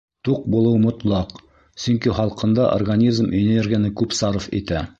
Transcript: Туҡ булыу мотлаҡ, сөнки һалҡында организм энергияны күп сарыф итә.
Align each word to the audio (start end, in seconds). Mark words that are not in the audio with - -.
Туҡ 0.27 0.37
булыу 0.53 0.77
мотлаҡ, 0.85 1.35
сөнки 1.83 2.15
һалҡында 2.21 2.65
организм 2.79 3.29
энергияны 3.41 3.93
күп 4.01 4.17
сарыф 4.23 4.49
итә. 4.63 4.83